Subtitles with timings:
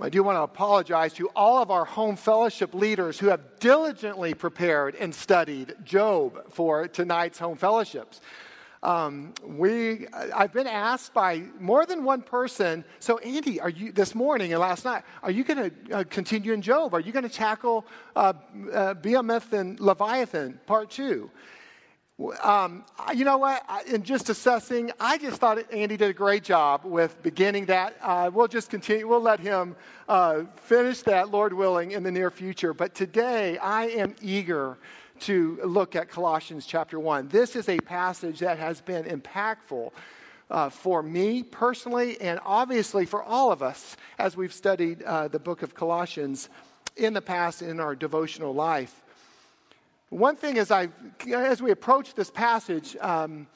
[0.00, 4.34] I do want to apologize to all of our home fellowship leaders who have diligently
[4.34, 8.20] prepared and studied Job for tonight's home fellowships.
[8.82, 12.84] Um, we, I've been asked by more than one person.
[12.98, 15.04] So, Andy, are you this morning and last night?
[15.22, 16.92] Are you going to uh, continue in Job?
[16.92, 17.86] Are you going to tackle
[18.16, 18.34] uh,
[18.72, 21.30] uh, Behemoth and Leviathan, part two?
[22.42, 23.64] Um, you know what?
[23.88, 27.96] In just assessing, I just thought Andy did a great job with beginning that.
[28.00, 29.08] Uh, we'll just continue.
[29.08, 29.74] We'll let him
[30.08, 32.72] uh, finish that, Lord willing, in the near future.
[32.72, 34.78] But today, I am eager
[35.20, 37.28] to look at Colossians chapter 1.
[37.28, 39.90] This is a passage that has been impactful
[40.50, 45.40] uh, for me personally, and obviously for all of us as we've studied uh, the
[45.40, 46.48] book of Colossians
[46.96, 49.03] in the past in our devotional life.
[50.14, 50.90] One thing as, I,
[51.26, 53.48] as we approach this passage, um,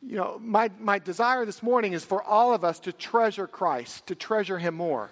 [0.00, 4.06] you know, my, my desire this morning is for all of us to treasure Christ,
[4.06, 5.10] to treasure Him more.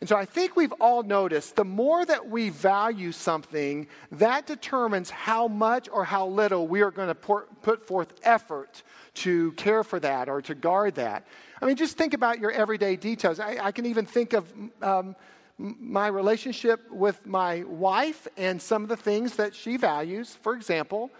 [0.00, 5.10] And so I think we've all noticed the more that we value something, that determines
[5.10, 8.82] how much or how little we are going to put forth effort
[9.14, 11.24] to care for that or to guard that.
[11.62, 13.38] I mean, just think about your everyday details.
[13.38, 15.14] I, I can even think of um,
[15.58, 20.36] my relationship with my wife and some of the things that she values.
[20.42, 21.10] For example,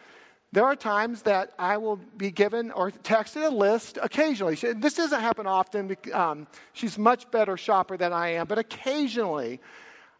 [0.53, 4.55] there are times that I will be given or texted a list occasionally.
[4.55, 5.97] This doesn't happen often.
[6.13, 9.61] Um, she's much better shopper than I am, but occasionally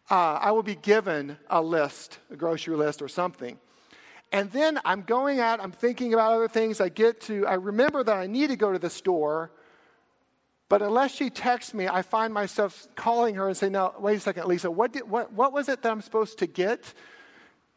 [0.09, 3.57] uh, I will be given a list, a grocery list or something.
[4.31, 6.81] And then I'm going out, I'm thinking about other things.
[6.81, 9.51] I get to, I remember that I need to go to the store,
[10.75, 14.19] but unless she texts me, I find myself calling her and saying, No, wait a
[14.19, 16.93] second, Lisa, what, did, what, what was it that I'm supposed to get?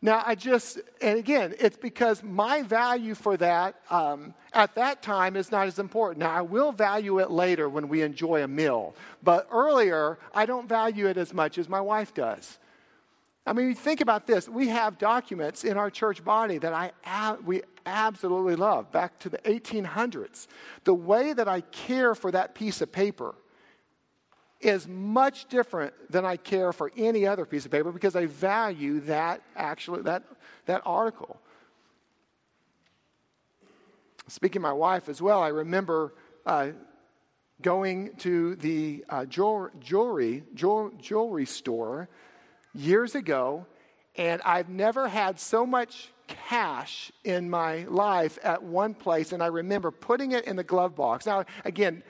[0.02, 5.36] Now, I just, and again, it's because my value for that um, at that time
[5.36, 6.18] is not as important.
[6.18, 10.68] Now, I will value it later when we enjoy a meal, but earlier, I don't
[10.68, 12.58] value it as much as my wife does.
[13.48, 14.46] I mean, think about this.
[14.46, 19.38] We have documents in our church body that I, we absolutely love, back to the
[19.38, 20.48] 1800s.
[20.84, 23.34] The way that I care for that piece of paper
[24.60, 29.00] is much different than I care for any other piece of paper because I value
[29.00, 30.24] that actually that
[30.66, 31.40] that article.
[34.26, 36.12] Speaking of my wife as well, I remember
[36.44, 36.72] uh,
[37.62, 42.10] going to the uh, jewelry jewelry store
[42.74, 43.66] years ago,
[44.16, 49.46] and I've never had so much cash in my life at one place, and I
[49.46, 51.26] remember putting it in the glove box.
[51.26, 52.02] Now, again,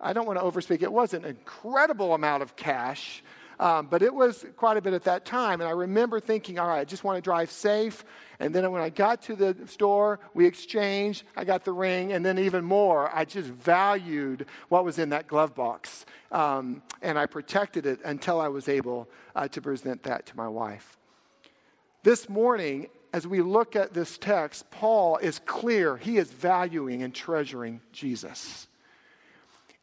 [0.00, 0.82] I don't want to overspeak.
[0.82, 3.22] It was an incredible amount of cash,
[3.62, 5.60] um, but it was quite a bit at that time.
[5.60, 8.04] And I remember thinking, all right, I just want to drive safe.
[8.40, 11.22] And then when I got to the store, we exchanged.
[11.36, 12.12] I got the ring.
[12.12, 16.06] And then even more, I just valued what was in that glove box.
[16.32, 20.48] Um, and I protected it until I was able uh, to present that to my
[20.48, 20.98] wife.
[22.02, 27.14] This morning, as we look at this text, Paul is clear he is valuing and
[27.14, 28.66] treasuring Jesus.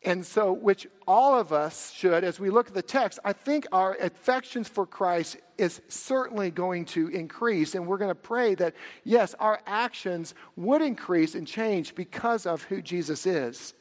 [0.04, 3.68] And so, which all of us should, as we look at the text, I think
[3.74, 7.76] our affections for Christ is certainly going to increase.
[7.76, 12.64] And we're going to pray that, yes, our actions would increase and change because of
[12.64, 13.74] who Jesus is.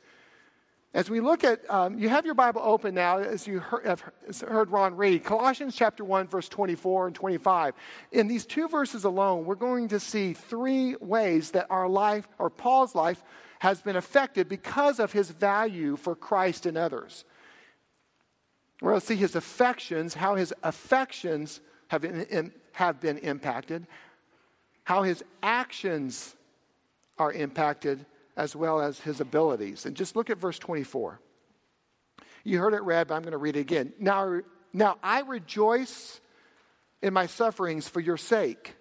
[0.93, 4.03] As we look at, um, you have your Bible open now, as you heard, have
[4.41, 7.75] heard Ron read, Colossians chapter 1, verse 24 and 25.
[8.11, 12.51] In these two verses alone, we're going to see three ways that our life, or
[12.51, 13.23] Paul's life,
[13.61, 17.25] has been affected because of his value for Christ and others.
[18.81, 23.87] We're going to see his affections, how his affections have been, have been impacted,
[24.85, 26.37] how his actions
[27.19, 29.85] are impacted, as well as his abilities.
[29.85, 31.21] And just look at verse 24.
[32.45, 33.93] You heard it read, but I'm going to read it again.
[33.99, 34.41] Now,
[34.73, 36.21] now I rejoice
[37.03, 38.77] in my sufferings for your sake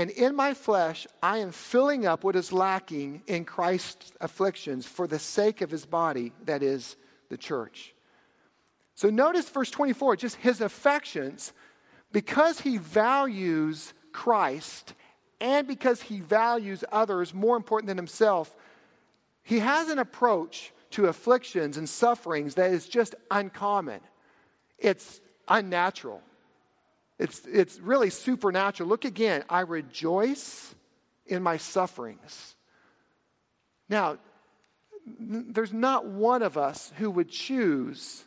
[0.00, 5.06] and in my flesh, I am filling up what is lacking in Christ's afflictions for
[5.06, 6.96] the sake of his body, that is,
[7.28, 7.94] the church.
[8.94, 11.52] So notice verse 24, just his affections,
[12.12, 14.94] because he values Christ
[15.38, 18.56] and because he values others more important than himself,
[19.42, 24.00] he has an approach to afflictions and sufferings that is just uncommon.
[24.78, 26.22] It's unnatural.
[27.20, 28.88] It's, it's really supernatural.
[28.88, 29.44] Look again.
[29.50, 30.74] I rejoice
[31.26, 32.56] in my sufferings.
[33.90, 34.16] Now,
[35.18, 38.24] there's not one of us who would choose,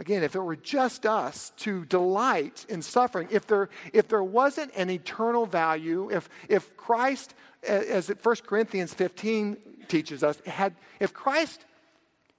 [0.00, 3.28] again, if it were just us, to delight in suffering.
[3.30, 9.56] If there, if there wasn't an eternal value, if, if Christ, as 1 Corinthians 15
[9.88, 11.66] teaches us, had, if Christ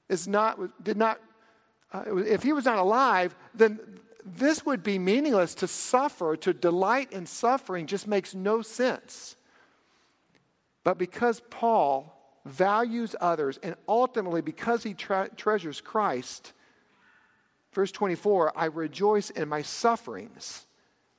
[0.09, 1.19] is not, did not
[1.93, 3.79] uh, if he was not alive, then
[4.25, 9.35] this would be meaningless to suffer, to delight in suffering just makes no sense.
[10.83, 12.11] But because Paul
[12.43, 16.53] values others and ultimately because he tre- treasures Christ,
[17.71, 20.65] verse 24, I rejoice in my sufferings.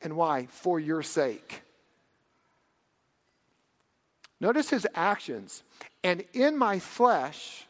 [0.02, 0.46] And why?
[0.46, 1.62] For your sake.
[4.40, 5.62] Notice his actions.
[6.02, 7.65] And in my flesh,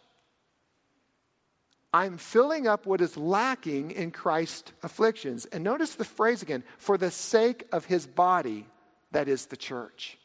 [1.97, 5.47] I'm filling up what is lacking in Christ's afflictions.
[5.47, 8.67] And notice the phrase again for the sake of his body,
[9.13, 10.19] that is the church.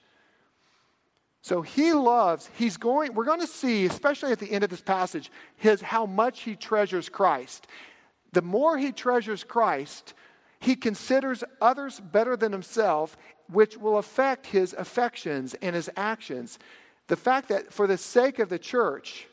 [1.42, 4.82] So he loves, he's going, we're going to see, especially at the end of this
[4.82, 7.68] passage, his how much he treasures Christ.
[8.34, 10.14] The more he treasures Christ,
[10.60, 13.16] he considers others better than himself,
[13.50, 16.60] which will affect his affections and his actions.
[17.08, 19.28] The fact that for the sake of the church,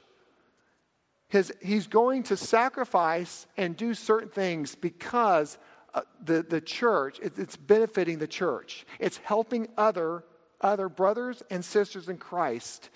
[1.29, 5.59] his, he's going to sacrifice and do certain things because
[5.95, 8.87] uh, the, the church, it, it's benefiting the church.
[8.99, 10.25] It's helping other,
[10.61, 12.91] other brothers and sisters in Christ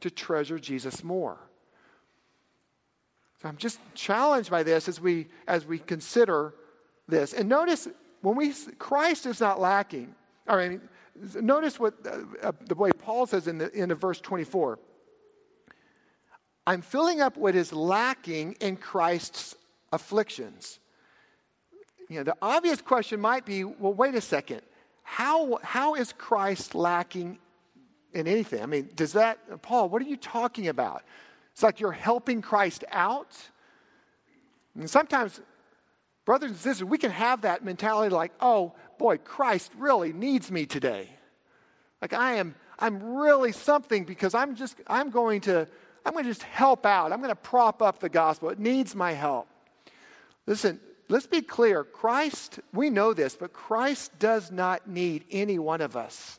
[0.00, 1.38] to treasure Jesus more.
[3.42, 6.54] So I'm just challenged by this as we, as we consider
[7.06, 7.34] this.
[7.34, 7.86] And notice
[8.22, 10.14] when we, Christ is not lacking.
[10.46, 10.80] I mean,
[11.34, 14.78] notice what uh, uh, the way Paul says in the end of verse 24.
[16.66, 19.54] I'm filling up what is lacking in Christ's
[19.92, 20.78] afflictions.
[22.08, 24.62] You know, the obvious question might be well, wait a second.
[25.02, 27.38] How, how is Christ lacking
[28.12, 28.62] in anything?
[28.62, 31.02] I mean, does that, Paul, what are you talking about?
[31.52, 33.36] It's like you're helping Christ out.
[34.74, 35.40] And sometimes,
[36.24, 40.66] brothers and sisters, we can have that mentality like, oh, boy, Christ really needs me
[40.66, 41.10] today.
[42.00, 45.68] Like I am, I'm really something because I'm just, I'm going to
[46.04, 47.12] I'm going to just help out.
[47.12, 48.50] I'm going to prop up the gospel.
[48.50, 49.48] It needs my help.
[50.46, 50.78] Listen,
[51.08, 51.82] let's be clear.
[51.82, 56.38] Christ, we know this, but Christ does not need any one of us.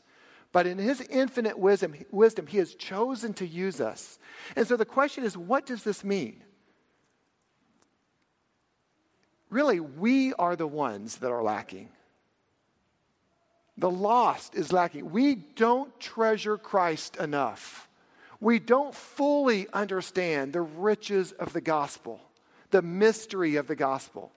[0.52, 4.18] But in his infinite wisdom, wisdom, he has chosen to use us.
[4.54, 6.42] And so the question is, what does this mean?
[9.50, 11.88] Really, we are the ones that are lacking.
[13.78, 15.10] The lost is lacking.
[15.10, 17.85] We don't treasure Christ enough
[18.40, 22.20] we don't fully understand the riches of the gospel,
[22.70, 24.32] the mystery of the gospel.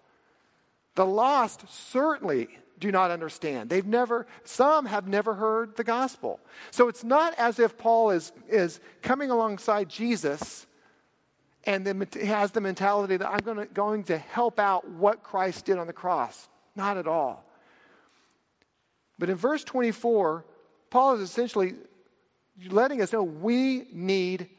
[0.95, 2.47] The lost certainly
[2.79, 3.69] do not understand.
[3.69, 6.39] They've never, some have never heard the gospel.
[6.71, 10.65] So it's not as if Paul is, is coming alongside Jesus
[11.65, 15.77] and then has the mentality that I'm gonna, going to help out what Christ did
[15.77, 16.47] on the cross.
[16.75, 17.45] Not at all.
[19.17, 20.45] But in verse 24,
[20.89, 21.75] Paul is essentially
[22.67, 24.49] letting us know we need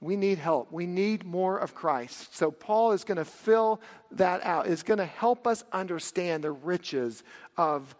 [0.00, 0.70] we need help.
[0.70, 2.36] We need more of Christ.
[2.36, 3.80] So Paul is going to fill
[4.12, 4.68] that out.
[4.68, 7.24] Is going to help us understand the riches
[7.56, 7.96] of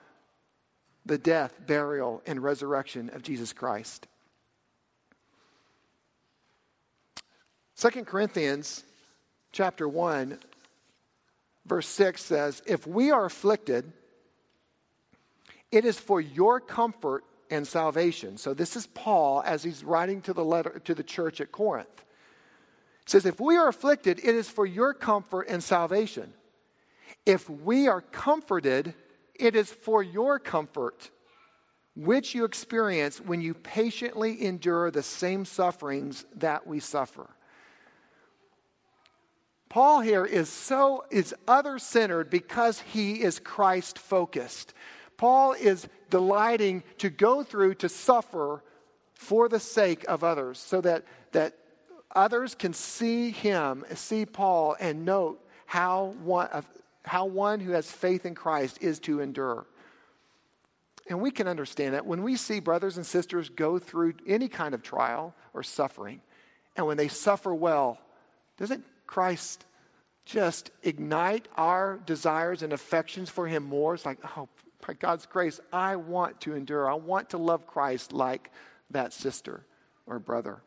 [1.05, 4.07] the death, burial, and resurrection of Jesus Christ.
[7.77, 8.85] 2 Corinthians
[9.53, 10.39] chapter 1
[11.65, 13.93] verse 6 says, "If we are afflicted,
[15.71, 18.37] it is for your comfort and salvation.
[18.37, 22.05] So this is Paul as he's writing to the letter to the church at Corinth.
[23.05, 26.33] He says, If we are afflicted, it is for your comfort and salvation.
[27.25, 28.95] If we are comforted,
[29.35, 31.11] it is for your comfort,
[31.95, 37.29] which you experience when you patiently endure the same sufferings that we suffer.
[39.69, 44.73] Paul here is so is other centered because he is Christ focused.
[45.19, 48.63] Paul is delighting to go through to suffer
[49.13, 51.55] for the sake of others so that, that
[52.15, 56.49] others can see him, see Paul, and note how one,
[57.03, 59.67] how one who has faith in Christ is to endure.
[61.09, 64.73] And we can understand that when we see brothers and sisters go through any kind
[64.73, 66.21] of trial or suffering,
[66.77, 67.99] and when they suffer well,
[68.57, 69.65] doesn't Christ
[70.27, 73.95] just ignite our desires and affections for him more?
[73.95, 74.49] It's like, oh,
[74.95, 76.91] God's grace, I want to endure.
[76.91, 78.51] I want to love Christ like
[78.91, 79.65] that sister
[80.07, 80.63] or brother.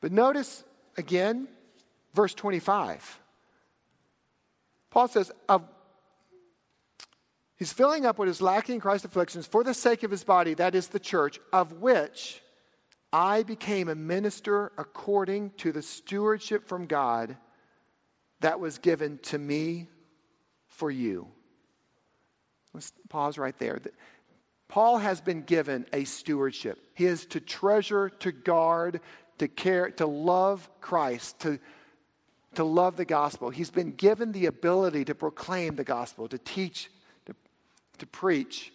[0.00, 0.64] But notice
[0.96, 1.48] again,
[2.14, 3.20] verse 25.
[4.90, 5.32] Paul says,
[7.56, 10.54] He's filling up what is lacking in Christ's afflictions for the sake of his body,
[10.54, 12.42] that is the church, of which
[13.12, 17.36] I became a minister according to the stewardship from God
[18.40, 19.88] that was given to me
[20.66, 21.28] for you.
[22.76, 23.80] Let's pause right there.
[24.68, 26.78] Paul has been given a stewardship.
[26.92, 29.00] He is to treasure, to guard,
[29.38, 31.58] to care, to love Christ, to,
[32.56, 33.48] to love the gospel.
[33.48, 36.90] He's been given the ability to proclaim the gospel, to teach,
[37.24, 37.34] to,
[37.96, 38.70] to preach.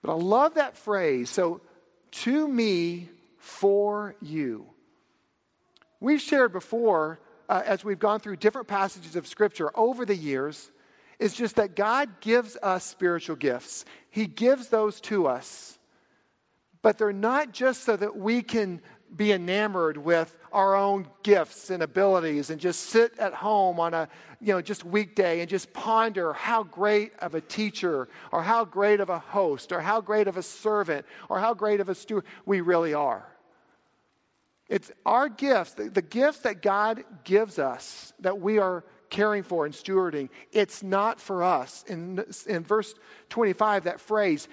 [0.00, 1.28] But I love that phrase.
[1.28, 1.60] So,
[2.22, 4.64] to me, for you.
[6.00, 7.20] We've shared before,
[7.50, 10.70] uh, as we've gone through different passages of Scripture over the years,
[11.18, 13.84] is just that God gives us spiritual gifts.
[14.10, 15.78] He gives those to us.
[16.82, 18.82] But they're not just so that we can
[19.16, 24.08] be enamored with our own gifts and abilities and just sit at home on a
[24.40, 29.00] you know just weekday and just ponder how great of a teacher or how great
[29.00, 32.24] of a host or how great of a servant or how great of a steward
[32.44, 33.26] we really are
[34.68, 39.64] it's our gifts the, the gifts that god gives us that we are caring for
[39.64, 42.94] and stewarding it's not for us in, in verse
[43.28, 44.48] 25 that phrase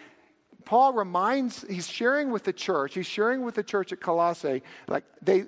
[0.65, 5.03] Paul reminds, he's sharing with the church, he's sharing with the church at Colossae, like
[5.21, 5.45] they,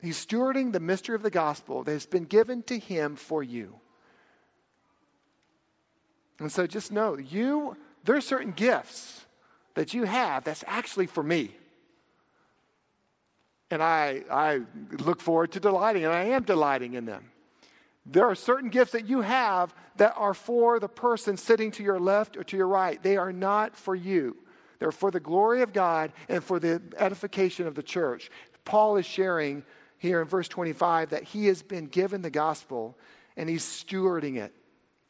[0.00, 3.74] he's stewarding the mystery of the gospel that has been given to him for you.
[6.38, 9.26] And so just know, you, there are certain gifts
[9.74, 11.54] that you have that's actually for me.
[13.70, 14.60] And I, I
[14.98, 17.30] look forward to delighting, and I am delighting in them.
[18.10, 22.00] There are certain gifts that you have that are for the person sitting to your
[22.00, 23.00] left or to your right.
[23.00, 24.36] They are not for you.
[24.80, 28.30] They're for the glory of God and for the edification of the church.
[28.64, 29.62] Paul is sharing
[29.98, 32.98] here in verse 25 that he has been given the gospel
[33.36, 34.52] and he's stewarding it.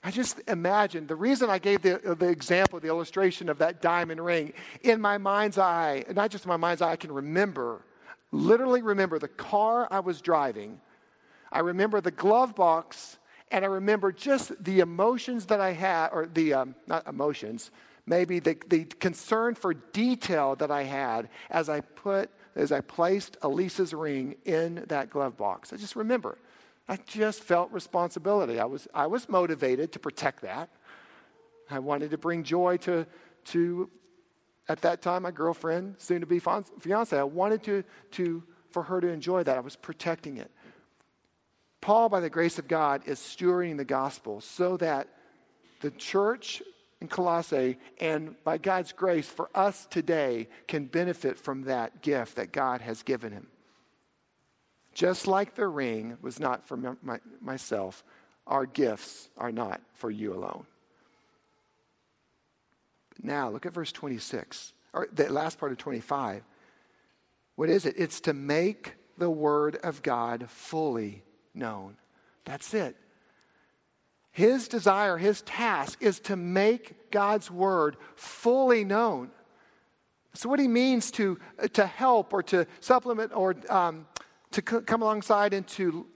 [0.05, 4.23] I just imagine the reason I gave the, the example, the illustration of that diamond
[4.23, 4.53] ring,
[4.83, 7.85] in my mind's eye, not just in my mind's eye, I can remember,
[8.31, 10.81] literally remember the car I was driving
[11.53, 13.19] I remember the glove box,
[13.51, 17.71] and I remember just the emotions that I had, or the, um, not emotions,
[18.07, 23.37] maybe the, the concern for detail that I had as I put, as I placed
[23.45, 25.73] Lisa's ring in that glove box.
[25.73, 26.39] I just remember.
[26.89, 28.59] I just felt responsibility.
[28.59, 30.69] I was, I was motivated to protect that.
[31.71, 33.07] I wanted to bring joy to,
[33.47, 33.89] to
[34.69, 37.17] at that time, my girlfriend, soon to be fiance.
[37.17, 39.57] I wanted to, to, for her to enjoy that.
[39.57, 40.51] I was protecting it.
[41.81, 45.09] Paul, by the grace of God, is stewarding the gospel so that
[45.81, 46.63] the church
[47.01, 52.53] in Colossae and by God's grace for us today can benefit from that gift that
[52.53, 53.47] God has given him.
[54.93, 58.05] Just like the ring was not for my, myself,
[58.47, 60.67] our gifts are not for you alone.
[63.23, 66.43] Now, look at verse 26, or the last part of 25.
[67.57, 67.95] What is it?
[67.97, 71.23] It's to make the word of God fully
[71.55, 71.97] known.
[72.45, 72.97] That's it.
[74.33, 79.31] His desire, his task is to make God's word fully known.
[80.35, 81.39] So, what he means to,
[81.73, 84.07] to help or to supplement or um,
[84.53, 86.07] to c- come alongside and to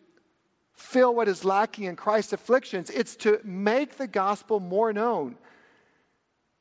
[0.72, 5.36] fill what is lacking in Christ's afflictions, it's to make the gospel more known.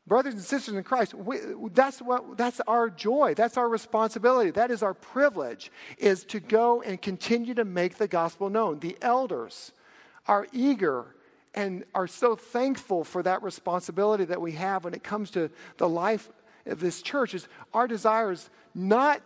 [0.05, 1.37] Brothers and sisters in Christ, we,
[1.73, 3.35] that's, what, that's our joy.
[3.35, 4.51] That's our responsibility.
[4.51, 8.79] That is our privilege, is to go and continue to make the gospel known.
[8.79, 9.71] The elders
[10.27, 11.15] are eager
[11.53, 15.87] and are so thankful for that responsibility that we have when it comes to the
[15.87, 16.29] life
[16.65, 17.33] of this church.
[17.33, 19.21] Is our desire is not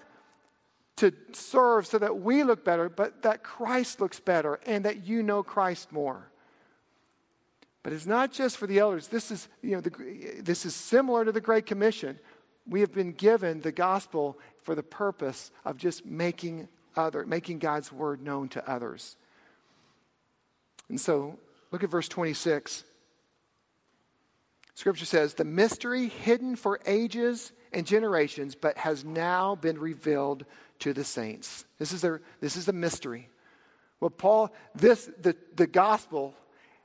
[0.97, 5.23] to serve so that we look better, but that Christ looks better and that you
[5.23, 6.29] know Christ more.
[7.87, 9.07] But it's not just for the elders.
[9.07, 12.19] This is, you know, the, this is similar to the Great Commission.
[12.67, 16.67] We have been given the gospel for the purpose of just making
[16.97, 19.15] other, making God's word known to others.
[20.89, 21.39] And so,
[21.71, 22.83] look at verse 26.
[24.73, 30.43] Scripture says, The mystery hidden for ages and generations, but has now been revealed
[30.79, 31.63] to the saints.
[31.79, 33.29] This is, their, this is the mystery.
[34.01, 36.35] Well, Paul, this, the, the gospel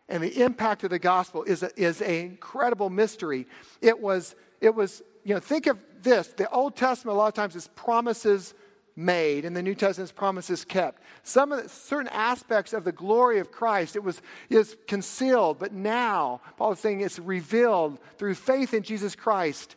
[0.09, 3.47] and the impact of the gospel is, is an incredible mystery.
[3.81, 6.29] It was, it was, you know, think of this.
[6.29, 8.55] The Old Testament, a lot of times, is promises
[8.95, 11.03] made, and the New Testament is promises kept.
[11.23, 15.73] Some of the, certain aspects of the glory of Christ, it was is concealed, but
[15.73, 19.77] now, Paul is saying it's revealed through faith in Jesus Christ.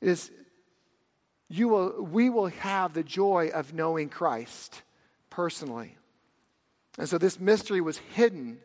[0.00, 0.30] Is
[1.48, 4.82] you will, we will have the joy of knowing Christ
[5.30, 5.96] personally.
[6.98, 8.58] And so this mystery was hidden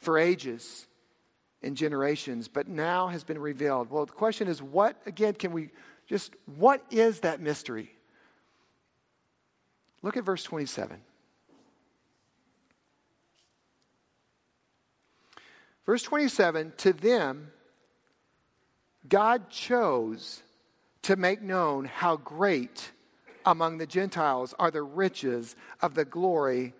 [0.00, 0.86] for ages
[1.62, 3.90] and generations, but now has been revealed.
[3.90, 5.70] Well, the question is what, again, can we
[6.06, 7.90] just, what is that mystery?
[10.02, 11.00] Look at verse 27.
[15.84, 17.50] Verse 27 To them,
[19.08, 20.42] God chose
[21.02, 22.92] to make known how great
[23.44, 26.74] among the Gentiles are the riches of the glory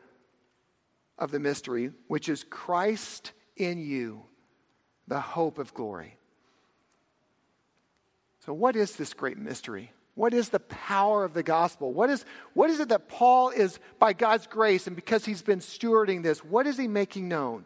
[1.20, 4.22] of the mystery, which is Christ in you,
[5.06, 6.16] the hope of glory.
[8.44, 9.92] So, what is this great mystery?
[10.14, 11.92] What is the power of the gospel?
[11.92, 12.24] What is,
[12.54, 16.44] what is it that Paul is, by God's grace and because he's been stewarding this,
[16.44, 17.64] what is he making known?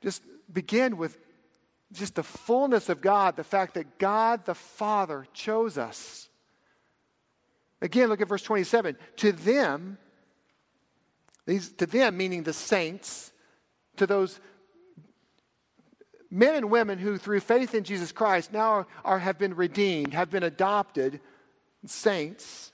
[0.00, 0.22] Just
[0.52, 1.18] begin with
[1.92, 6.28] just the fullness of God, the fact that God the Father chose us.
[7.80, 8.96] Again, look at verse 27.
[9.16, 9.98] To them,
[11.46, 13.32] these, to them, meaning the saints,
[13.96, 14.40] to those
[16.30, 20.30] men and women who, through faith in Jesus Christ, now are, have been redeemed, have
[20.30, 21.20] been adopted
[21.84, 22.72] saints,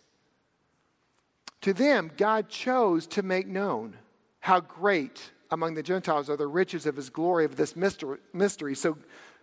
[1.61, 3.97] to them, God chose to make known
[4.41, 8.75] how great among the Gentiles are the riches of his glory of this mystery.
[8.75, 8.99] So,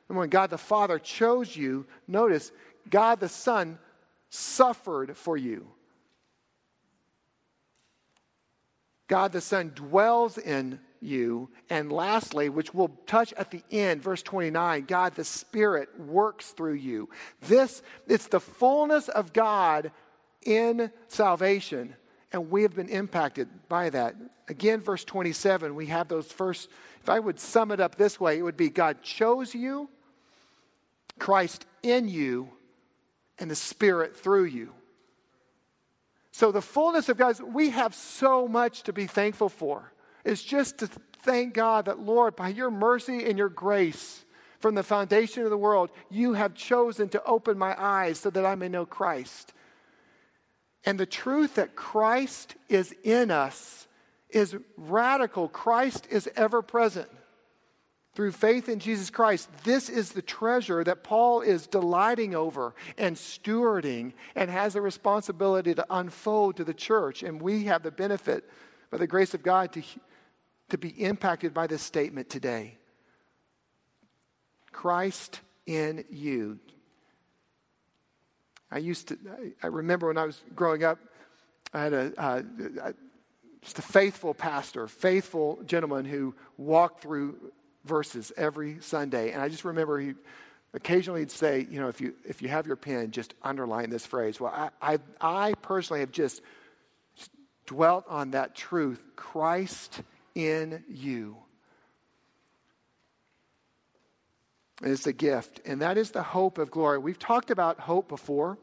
[0.07, 2.51] when God the Father chose you, notice
[2.89, 3.77] God the Son
[4.29, 5.67] suffered for you.
[9.09, 11.49] God the Son dwells in you.
[11.69, 16.75] And lastly, which we'll touch at the end, verse 29, God the Spirit works through
[16.75, 17.09] you.
[17.41, 19.91] This, it's the fullness of God
[20.45, 21.95] in salvation.
[22.31, 24.15] And we have been impacted by that.
[24.47, 26.69] Again, verse 27, we have those first,
[27.01, 29.89] if I would sum it up this way, it would be God chose you,
[31.17, 32.49] Christ in you,
[33.39, 34.73] and the Spirit through you.
[36.39, 39.91] So, the fullness of God, we have so much to be thankful for.
[40.23, 44.23] It's just to thank God that, Lord, by your mercy and your grace,
[44.59, 48.45] from the foundation of the world, you have chosen to open my eyes so that
[48.45, 49.51] I may know Christ.
[50.85, 53.89] And the truth that Christ is in us
[54.29, 55.49] is radical.
[55.49, 57.09] Christ is ever present
[58.19, 63.15] through faith in Jesus Christ, this is the treasure that Paul is delighting over and
[63.15, 67.23] stewarding and has a responsibility to unfold to the church.
[67.23, 68.43] And we have the benefit,
[68.91, 69.83] by the grace of God, to,
[70.67, 72.77] to be impacted by this statement today
[74.73, 76.59] Christ in you.
[78.69, 79.17] I used to,
[79.63, 80.99] I remember when I was growing up,
[81.73, 82.41] I had a, uh,
[83.61, 87.53] just a faithful pastor, faithful gentleman who walked through
[87.89, 89.31] verses every Sunday.
[89.31, 90.13] And I just remember he
[90.73, 94.05] occasionally he'd say, you know, if you, if you have your pen, just underline this
[94.05, 94.39] phrase.
[94.39, 96.41] Well, I, I, I personally have just
[97.65, 100.01] dwelt on that truth Christ
[100.35, 101.35] in you.
[104.81, 106.99] And it's a gift, and that is the hope of glory.
[106.99, 108.57] We've talked about hope before.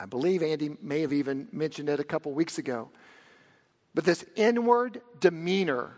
[0.00, 2.90] I believe Andy may have even mentioned it a couple weeks ago.
[3.94, 5.92] But this inward demeanor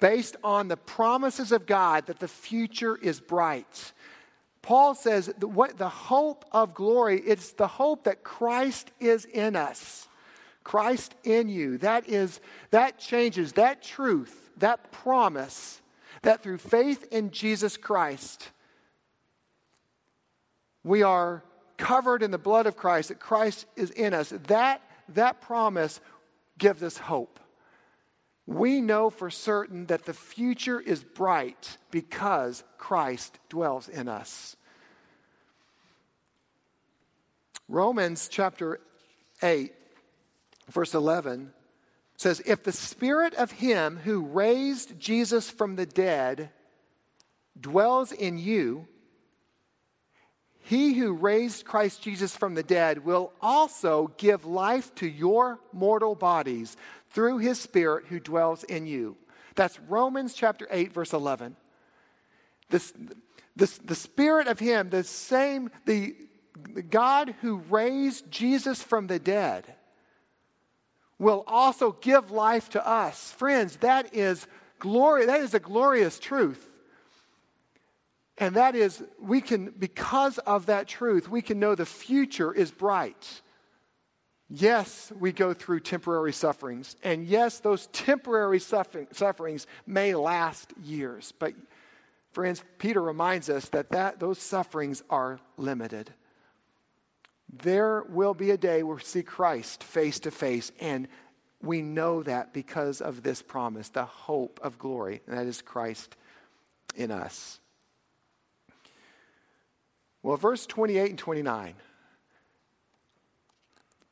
[0.00, 3.92] based on the promises of God that the future is bright.
[4.62, 10.08] Paul says what the hope of glory, it's the hope that Christ is in us.
[10.62, 11.76] Christ in you.
[11.78, 15.82] That is that changes that truth, that promise
[16.22, 18.50] that through faith in Jesus Christ
[20.82, 21.42] we are
[21.76, 24.32] covered in the blood of Christ, that Christ is in us.
[24.48, 24.80] That
[25.10, 26.00] that promise
[26.56, 27.40] gives us hope
[28.46, 34.56] we know for certain that the future is bright because Christ dwells in us.
[37.68, 38.80] Romans chapter
[39.42, 39.72] 8,
[40.68, 41.52] verse 11
[42.16, 46.50] says, If the spirit of him who raised Jesus from the dead
[47.58, 48.86] dwells in you,
[50.64, 56.14] he who raised Christ Jesus from the dead will also give life to your mortal
[56.14, 56.78] bodies
[57.10, 59.14] through his Spirit who dwells in you.
[59.56, 61.54] That's Romans chapter 8, verse 11.
[62.70, 62.94] This,
[63.54, 66.16] this, the Spirit of him, the same, the,
[66.72, 69.66] the God who raised Jesus from the dead,
[71.18, 73.32] will also give life to us.
[73.32, 74.46] Friends, that is
[74.78, 76.70] glory, that is a glorious truth.
[78.38, 82.72] And that is, we can, because of that truth, we can know the future is
[82.72, 83.42] bright.
[84.50, 86.96] Yes, we go through temporary sufferings.
[87.02, 91.32] And yes, those temporary suffering, sufferings may last years.
[91.38, 91.54] But,
[92.32, 96.12] friends, Peter reminds us that, that those sufferings are limited.
[97.62, 101.06] There will be a day where we see Christ face to face, and
[101.62, 106.16] we know that because of this promise, the hope of glory, and that is Christ
[106.96, 107.60] in us.
[110.24, 111.74] Well, verse 28 and 29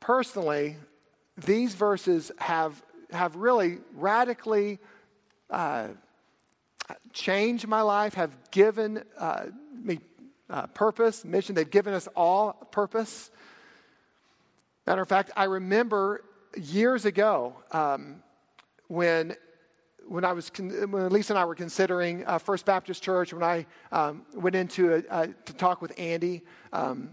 [0.03, 0.77] personally,
[1.39, 4.81] these verses have, have really radically
[5.49, 5.89] uh,
[7.13, 9.45] changed my life, have given uh,
[9.81, 10.01] me
[10.51, 11.55] uh, purpose, mission.
[11.55, 13.31] They've given us all purpose.
[14.87, 16.25] Matter of fact, I remember
[16.61, 18.23] years ago, um,
[18.89, 19.37] when
[20.09, 23.67] when I was when Lisa and I were considering uh, First Baptist Church, when I
[23.91, 27.11] um, went into a, to talk with Andy um,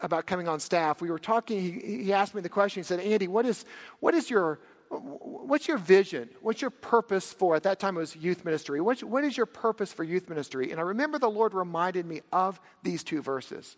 [0.00, 1.60] about coming on staff, we were talking.
[1.60, 2.82] He, he asked me the question.
[2.82, 3.64] He said, "Andy, what is
[4.00, 6.28] what is your what's your vision?
[6.40, 8.80] What's your purpose for?" At that time, it was youth ministry.
[8.80, 10.70] What's, what is your purpose for youth ministry?
[10.70, 13.76] And I remember the Lord reminded me of these two verses.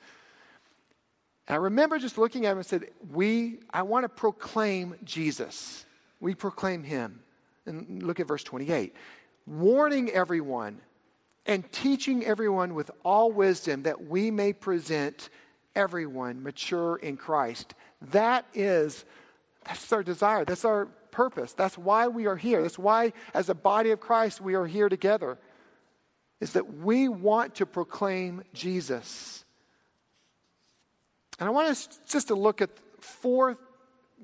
[1.48, 5.84] And I remember just looking at him and said, "We, I want to proclaim Jesus.
[6.20, 7.20] We proclaim Him."
[7.66, 8.94] And look at verse 28
[9.46, 10.80] warning everyone
[11.46, 15.28] and teaching everyone with all wisdom that we may present
[15.74, 17.74] everyone mature in Christ.
[18.10, 19.04] That is,
[19.64, 20.44] that's our desire.
[20.44, 21.52] That's our purpose.
[21.52, 22.62] That's why we are here.
[22.62, 25.38] That's why, as a body of Christ, we are here together.
[26.40, 29.44] Is that we want to proclaim Jesus.
[31.38, 33.56] And I want us just to look at four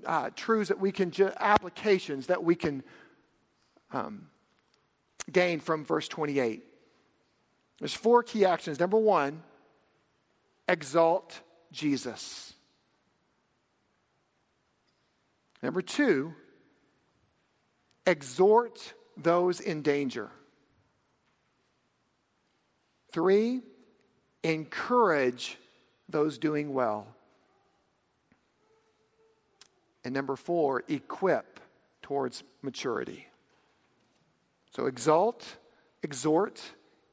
[0.05, 2.83] uh, truths that we can, ju- applications that we can
[3.93, 4.29] um,
[5.31, 6.65] gain from verse 28.
[7.79, 8.79] There's four key actions.
[8.79, 9.43] Number one,
[10.69, 11.41] exalt
[11.73, 12.53] Jesus.
[15.63, 16.35] Number two,
[18.07, 20.31] exhort those in danger.
[23.13, 23.63] Three,
[24.43, 25.59] encourage
[26.09, 27.07] those doing well.
[30.05, 31.61] And number four, equip
[32.01, 33.27] towards maturity.
[34.75, 35.45] So exalt,
[36.03, 36.61] exhort,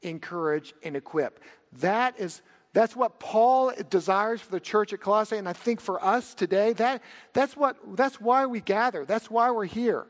[0.02, 1.40] encourage, and equip.
[1.80, 2.42] That is
[2.72, 6.72] that's what Paul desires for the church at Colossae, and I think for us today,
[6.74, 9.04] that, that's, what, that's why we gather.
[9.04, 10.06] That's why we're here.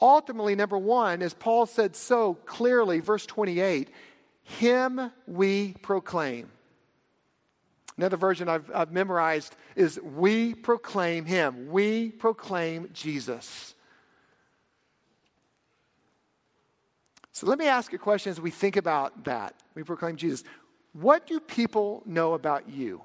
[0.00, 3.90] Ultimately, number one, as Paul said so clearly, verse 28,
[4.44, 6.50] Him we proclaim.
[7.96, 11.68] Another version I've, I've memorized is We proclaim Him.
[11.68, 13.74] We proclaim Jesus.
[17.38, 19.54] So let me ask a question as we think about that.
[19.76, 20.42] We proclaim Jesus.
[20.92, 23.00] What do people know about you?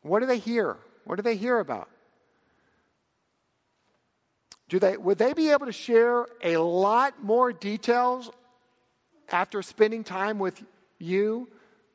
[0.00, 0.78] What do they hear?
[1.04, 1.90] What do they hear about?
[4.70, 8.30] Do they, would they be able to share a lot more details
[9.28, 10.64] after spending time with
[10.98, 11.46] you?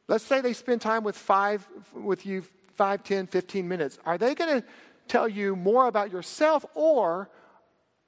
[0.08, 2.44] Let's say they spend time with five with you
[2.76, 3.98] 5, 10, 15 minutes.
[4.06, 4.68] Are they going to
[5.08, 7.28] tell you more about yourself or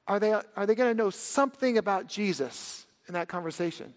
[0.08, 3.94] are they, are they going to know something about Jesus in that conversation?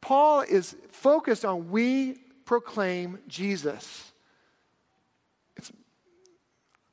[0.00, 4.12] Paul is focused on we proclaim Jesus.
[5.56, 5.70] It's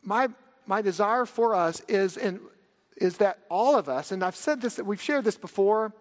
[0.04, 0.30] my,
[0.68, 2.40] my desire for us is, and
[2.96, 5.92] is that all of us, and I've said this, we've shared this before,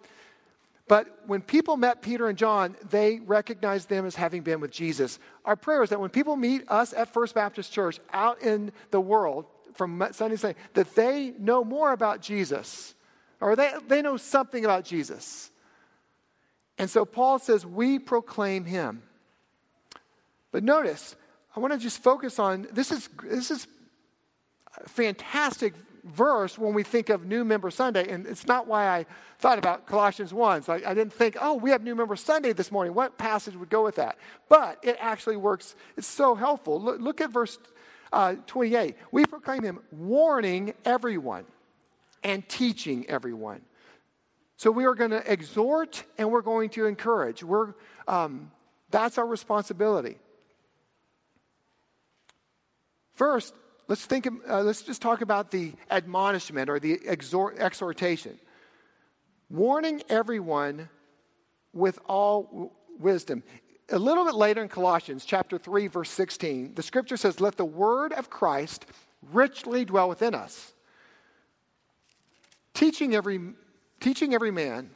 [0.87, 5.19] but when people met Peter and John, they recognized them as having been with Jesus.
[5.45, 9.01] Our prayer is that when people meet us at First Baptist Church out in the
[9.01, 12.95] world, from Sunday to Sunday that they know more about Jesus
[13.41, 15.51] or they, they know something about Jesus.
[16.77, 19.03] And so Paul says, We proclaim him.
[20.51, 21.15] But notice,
[21.55, 23.67] I want to just focus on this is, this is
[24.87, 28.09] fantastic verse when we think of New Member Sunday.
[28.09, 29.07] And it's not why I
[29.39, 30.63] thought about Colossians 1.
[30.63, 32.95] So I, I, didn't think, oh, we have New Member Sunday this morning.
[32.95, 34.19] What passage would go with that?
[34.49, 35.75] But it actually works.
[35.97, 36.81] It's so helpful.
[36.81, 37.59] Look, look at verse
[38.13, 38.97] uh, 28.
[39.13, 41.45] We proclaim him warning everyone
[42.23, 43.63] and teaching everyone.
[44.57, 47.43] So we are going to exhort and we're going to encourage.
[47.45, 47.75] We're,
[48.09, 48.51] um,
[48.91, 50.17] that's our responsibility.
[53.15, 53.55] First,
[53.89, 54.29] let's think.
[54.49, 58.39] Uh, let's just talk about the admonishment or the exhort, exhortation.
[59.51, 60.89] Warning everyone
[61.73, 63.43] with all wisdom
[63.91, 67.65] a little bit later in Colossians chapter 3 verse 16, the scripture says, "Let the
[67.65, 68.87] word of Christ
[69.33, 70.73] richly dwell within us,
[72.75, 73.55] teaching every
[74.01, 74.91] teaching every man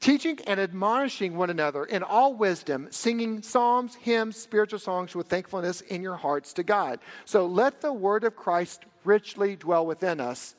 [0.00, 5.80] teaching and admonishing one another in all wisdom, singing psalms, hymns, spiritual songs with thankfulness
[5.82, 10.54] in your hearts to God." So let the word of Christ richly dwell within us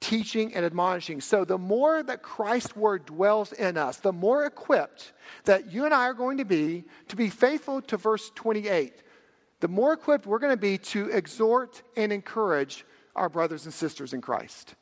[0.00, 1.20] teaching and admonishing.
[1.20, 5.12] So, the more that Christ's word dwells in us, the more equipped
[5.44, 9.02] that you and I are going to be to be faithful to verse 28.
[9.60, 14.12] The more equipped we're going to be to exhort and encourage our brothers and sisters
[14.12, 14.74] in Christ.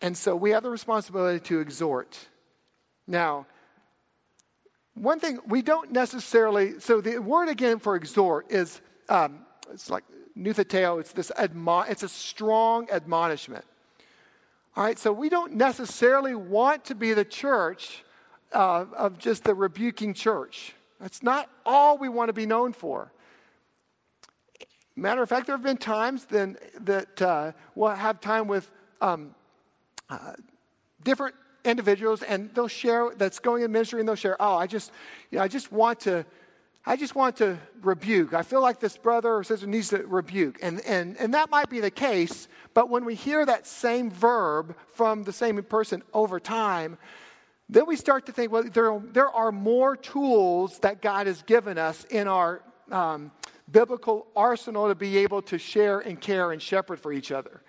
[0.00, 2.18] And so we have the responsibility to exhort.
[3.06, 3.46] Now,
[4.94, 9.40] one thing we don't necessarily, so the word again for exhort is, um,
[9.72, 10.04] it's like
[10.38, 13.64] noutheteo, it's this admo- it's a strong admonishment.
[14.76, 18.04] All right, so we don't necessarily want to be the church
[18.52, 20.72] uh, of just the rebuking church.
[21.00, 23.12] That's not all we want to be known for.
[24.96, 28.70] Matter of fact, there have been times then that uh, we'll have time with
[29.00, 29.34] um,
[30.10, 30.32] uh,
[31.04, 34.90] different individuals, and they'll share that's going in ministry, and they'll share, "Oh, I just,
[35.30, 36.24] you know, I just want to,
[36.88, 38.32] I just want to rebuke.
[38.32, 41.68] I feel like this brother or sister needs to rebuke," and and and that might
[41.68, 42.48] be the case.
[42.72, 46.96] But when we hear that same verb from the same person over time,
[47.68, 51.76] then we start to think, well, there, there are more tools that God has given
[51.76, 53.32] us in our um,
[53.70, 57.60] biblical arsenal to be able to share and care and shepherd for each other.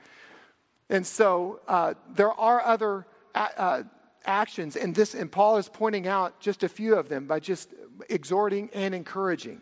[0.89, 3.05] And so uh, there are other
[3.35, 3.83] uh,
[4.25, 7.73] actions, and this, and Paul is pointing out just a few of them by just
[8.09, 9.61] exhorting and encouraging.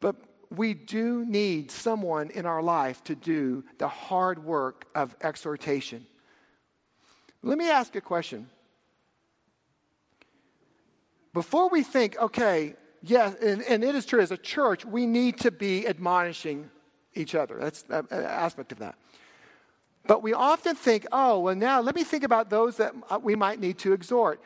[0.00, 0.16] But
[0.50, 6.06] we do need someone in our life to do the hard work of exhortation.
[7.42, 8.48] Let me ask a question.
[11.34, 15.38] Before we think, okay, yes, and, and it is true, as a church, we need
[15.40, 16.70] to be admonishing
[17.14, 17.58] each other.
[17.60, 18.96] That's an aspect of that.
[20.06, 23.36] But we often think, oh, well, now let me think about those that uh, we
[23.36, 24.40] might need to exhort.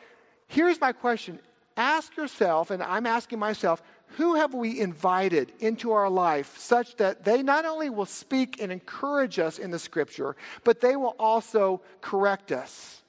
[0.47, 1.39] Here's my question
[1.77, 3.81] ask yourself, and I'm asking myself,
[4.17, 8.71] who have we invited into our life such that they not only will speak and
[8.71, 13.01] encourage us in the scripture, but they will also correct us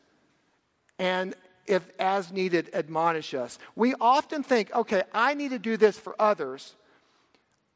[0.99, 1.35] and
[1.67, 3.59] if as needed, admonish us.
[3.75, 6.75] We often think, okay, I need to do this for others.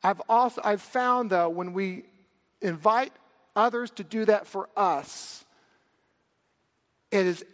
[0.03, 2.05] I've also I've found though when we
[2.61, 3.12] invite
[3.57, 5.44] others to do that for us,
[7.11, 7.44] it is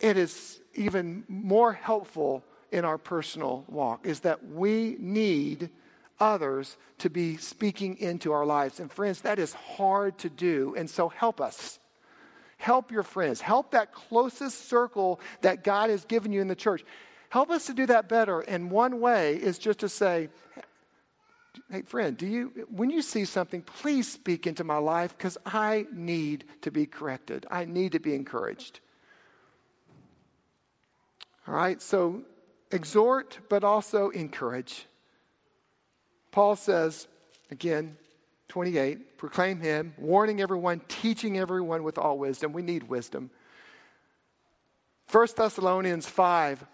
[0.00, 5.70] it is even more helpful in our personal walk is that we need
[6.18, 8.80] others to be speaking into our lives.
[8.80, 10.74] And friends, that is hard to do.
[10.76, 11.78] And so help us.
[12.56, 13.40] Help your friends.
[13.40, 16.84] Help that closest circle that God has given you in the church.
[17.28, 18.40] Help us to do that better.
[18.40, 20.28] And one way is just to say,
[21.70, 25.86] hey, friend, do you, when you see something, please speak into my life because I
[25.92, 27.46] need to be corrected.
[27.50, 28.80] I need to be encouraged.
[31.48, 32.22] All right, so
[32.72, 34.86] exhort, but also encourage.
[36.30, 37.06] Paul says,
[37.50, 37.96] again,
[38.48, 42.52] 28, proclaim him, warning everyone, teaching everyone with all wisdom.
[42.52, 43.30] We need wisdom.
[45.10, 46.66] 1 Thessalonians 5,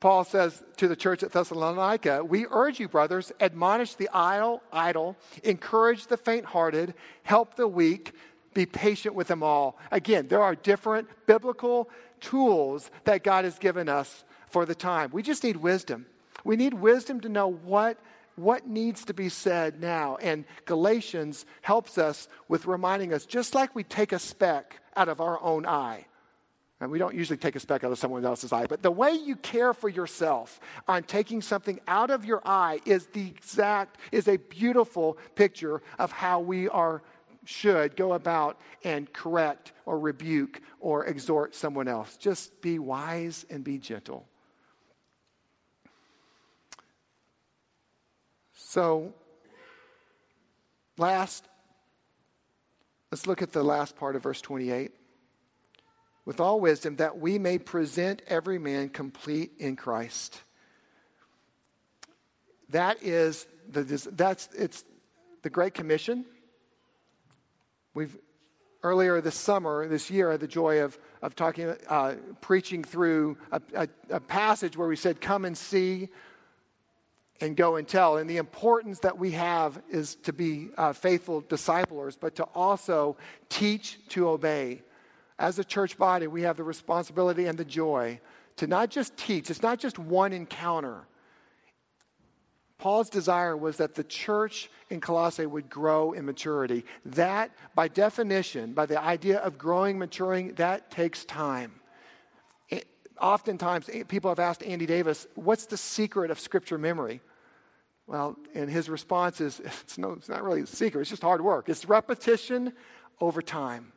[0.00, 5.16] Paul says to the church at Thessalonica, We urge you, brothers, admonish the idle, idle,
[5.42, 8.12] encourage the faint hearted, help the weak,
[8.52, 9.78] be patient with them all.
[9.90, 11.88] Again, there are different biblical
[12.20, 14.24] tools that God has given us
[14.56, 15.10] for the time.
[15.12, 16.06] We just need wisdom.
[16.42, 17.98] We need wisdom to know what
[18.36, 20.16] what needs to be said now.
[20.16, 25.20] And Galatians helps us with reminding us, just like we take a speck out of
[25.20, 26.06] our own eye.
[26.80, 29.12] And we don't usually take a speck out of someone else's eye, but the way
[29.12, 34.26] you care for yourself on taking something out of your eye is the exact, is
[34.26, 37.02] a beautiful picture of how we are
[37.44, 42.16] should go about and correct or rebuke or exhort someone else.
[42.16, 44.26] Just be wise and be gentle.
[48.76, 49.14] So,
[50.98, 51.46] last,
[53.10, 54.90] let's look at the last part of verse 28.
[56.26, 60.42] With all wisdom, that we may present every man complete in Christ.
[62.68, 64.84] That is the, that's, it's
[65.40, 66.26] the Great Commission.
[67.94, 68.14] We've
[68.82, 73.62] earlier this summer, this year, had the joy of, of talking, uh, preaching through a,
[73.74, 76.10] a, a, passage where we said, Come and see
[77.40, 78.16] and go and tell.
[78.16, 83.16] And the importance that we have is to be uh, faithful disciplers, but to also
[83.48, 84.82] teach to obey.
[85.38, 88.20] As a church body, we have the responsibility and the joy
[88.56, 91.06] to not just teach, it's not just one encounter.
[92.78, 96.84] Paul's desire was that the church in Colossae would grow in maturity.
[97.06, 101.72] That, by definition, by the idea of growing, maturing, that takes time
[103.20, 107.20] oftentimes eh, people have asked Andy Davis, what's the secret of scripture memory?
[108.06, 111.40] Well, and his response is, it's, no, it's not really a secret, it's just hard
[111.40, 111.68] work.
[111.68, 112.72] It's repetition
[113.20, 113.92] over time.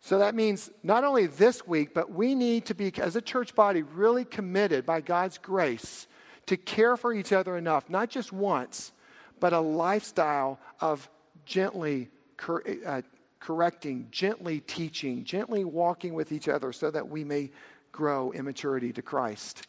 [0.00, 3.54] So that means not only this week, but we need to be, as a church
[3.54, 6.06] body, really committed by God's grace
[6.46, 8.92] to care for each other enough, not just once,
[9.40, 11.08] but a lifestyle of
[11.46, 13.00] gently cor- uh,
[13.40, 17.50] correcting, gently teaching, gently walking with each other so that we may
[17.94, 19.66] grow in maturity to Christ.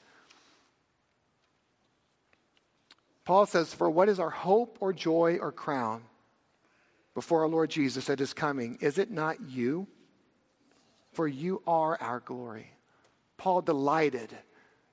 [3.23, 6.01] Paul says, For what is our hope or joy or crown
[7.13, 8.77] before our Lord Jesus at his coming?
[8.81, 9.88] Is it not you?
[11.13, 12.71] For you are our glory.
[13.38, 14.35] Paul delighted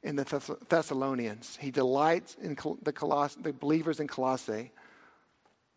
[0.02, 1.58] in the Thess- Thessalonians.
[1.60, 4.70] He delights in Col- the, Coloss- the believers in Colossae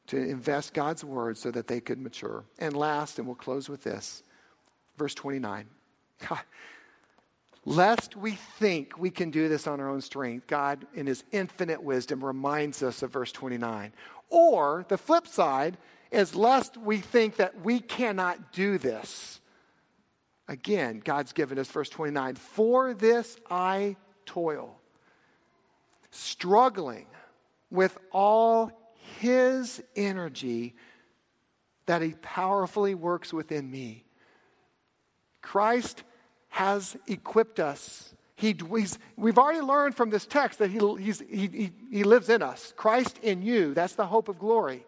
[0.07, 2.43] to invest God's word so that they could mature.
[2.59, 4.23] And last, and we'll close with this,
[4.97, 5.65] verse 29.
[6.29, 6.39] God,
[7.65, 11.82] lest we think we can do this on our own strength, God, in his infinite
[11.82, 13.91] wisdom, reminds us of verse 29.
[14.30, 15.78] Or the flip side
[16.12, 19.41] is lest we think that we cannot do this.
[20.47, 24.80] Again, God's given us verse 29 For this I toil,
[26.12, 27.08] struggling
[27.71, 28.71] with all
[29.19, 30.75] his energy
[31.88, 34.04] that he powerfully works within me.
[35.41, 36.04] Christ
[36.55, 38.13] has equipped us.
[38.37, 38.53] He,
[39.17, 42.73] we've already learned from this text that he, he, he, he lives in us.
[42.77, 43.73] Christ in you.
[43.73, 44.85] That's the hope of glory.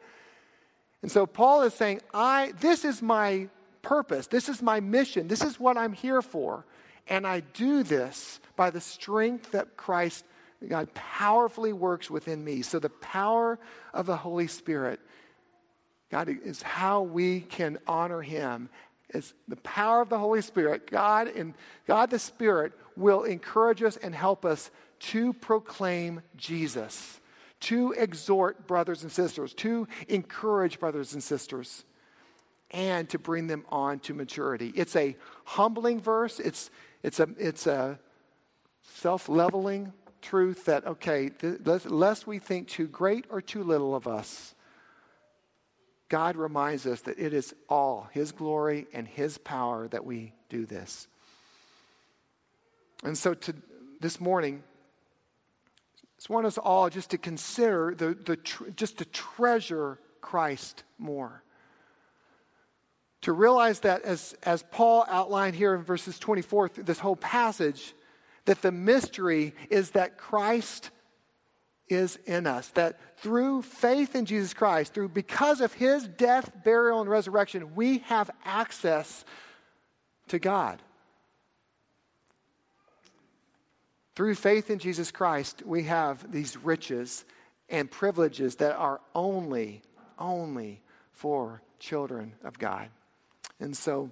[1.02, 3.50] And so Paul is saying, I, this is my
[3.82, 4.28] purpose.
[4.28, 5.28] This is my mission.
[5.28, 6.66] This is what I'm here for.
[7.10, 10.24] And I do this by the strength that Christ,
[10.70, 12.62] God, powerfully works within me.
[12.62, 13.60] So the power
[13.94, 15.02] of the Holy Spirit,
[16.12, 18.70] God, is how we can honor Him.
[19.10, 20.90] It's the power of the Holy Spirit.
[20.92, 21.54] God and
[21.88, 27.20] God the Spirit will encourage us and help us to proclaim Jesus,
[27.62, 31.86] to exhort brothers and sisters, to encourage brothers and sisters
[32.72, 34.74] and to bring them on to maturity.
[34.76, 35.16] It's a
[35.46, 36.40] humbling verse.
[36.40, 36.70] It's,
[37.04, 38.00] it's a, it's a
[38.84, 44.08] self leveling truth that, okay, th- lest we think too great or too little of
[44.08, 44.56] us,
[46.10, 50.66] God reminds us that it is all His glory and His power that we do
[50.66, 51.08] this.
[53.04, 53.54] And so to,
[54.00, 54.64] this morning,
[56.04, 60.84] I just want us all just to consider the, the tr- just to treasure Christ
[60.98, 61.44] more
[63.22, 67.94] to realize that as, as Paul outlined here in verses 24, through this whole passage,
[68.46, 70.92] that the mystery is that Christ
[71.90, 72.70] is in us.
[72.70, 78.00] That through faith in Jesus Christ, through because of his death, burial, and resurrection, we
[78.00, 79.26] have access
[80.28, 80.82] to God.
[84.16, 87.24] Through faith in Jesus Christ, we have these riches
[87.70, 89.82] and privileges that are only,
[90.18, 92.90] only for children of God.
[93.60, 94.10] And so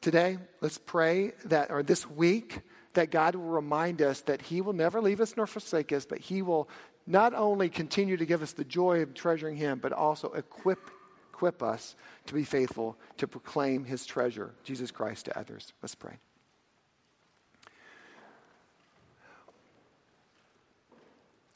[0.00, 2.60] today, let's pray that, or this week,
[2.94, 6.18] that God will remind us that He will never leave us nor forsake us, but
[6.18, 6.68] He will
[7.06, 10.90] not only continue to give us the joy of treasuring Him, but also equip,
[11.32, 11.96] equip us
[12.26, 15.72] to be faithful to proclaim His treasure, Jesus Christ, to others.
[15.82, 16.18] Let's pray.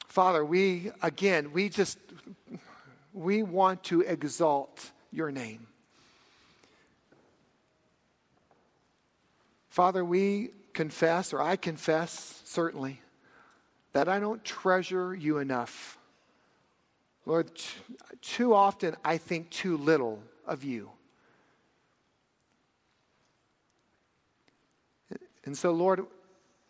[0.07, 1.97] Father, we, again, we just,
[3.13, 5.65] we want to exalt your name.
[9.69, 13.01] Father, we confess, or I confess certainly,
[13.93, 15.97] that I don't treasure you enough.
[17.25, 17.51] Lord,
[18.21, 20.89] too often I think too little of you.
[25.45, 26.05] And so, Lord,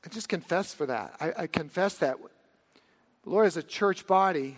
[0.05, 1.15] I just confess for that.
[1.19, 2.17] I, I confess that.
[3.25, 4.57] Lord, as a church body,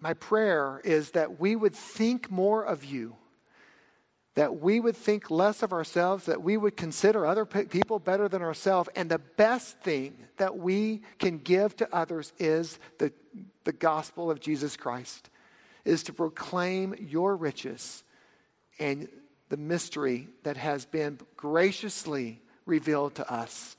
[0.00, 3.16] my prayer is that we would think more of you
[4.34, 8.42] that we would think less of ourselves, that we would consider other people better than
[8.42, 8.88] ourselves.
[8.96, 13.12] And the best thing that we can give to others is the,
[13.62, 15.30] the gospel of Jesus Christ,
[15.84, 18.02] is to proclaim your riches
[18.80, 19.08] and
[19.50, 23.76] the mystery that has been graciously revealed to us.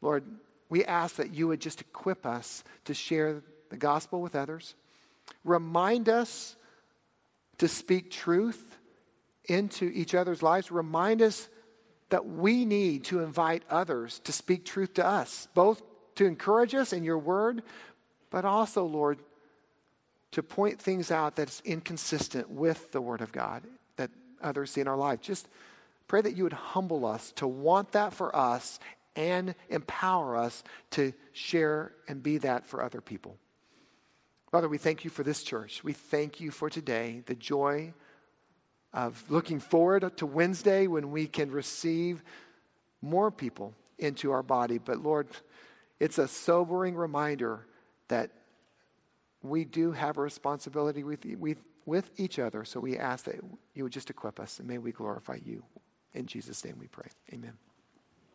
[0.00, 0.24] Lord,
[0.70, 4.74] we ask that you would just equip us to share the gospel with others.
[5.44, 6.56] Remind us
[7.58, 8.78] to speak truth
[9.46, 11.48] into each other's lives, remind us
[12.10, 15.82] that we need to invite others to speak truth to us, both
[16.16, 17.62] to encourage us in your word,
[18.30, 19.18] but also, Lord,
[20.32, 23.62] to point things out that's inconsistent with the word of God
[23.96, 24.10] that
[24.42, 25.20] others see in our life.
[25.20, 25.48] Just
[26.08, 28.78] pray that you would humble us to want that for us
[29.16, 33.36] and empower us to share and be that for other people.
[34.50, 35.82] Father, we thank you for this church.
[35.82, 37.94] We thank you for today, the joy
[38.94, 42.22] of looking forward to Wednesday when we can receive
[43.02, 44.78] more people into our body.
[44.78, 45.28] But Lord,
[46.00, 47.66] it's a sobering reminder
[48.08, 48.30] that
[49.42, 52.64] we do have a responsibility with, with, with each other.
[52.64, 53.40] So we ask that
[53.74, 55.64] you would just equip us and may we glorify you.
[56.14, 57.08] In Jesus' name we pray.
[57.32, 57.52] Amen.